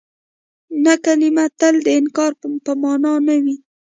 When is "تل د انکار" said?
1.59-2.31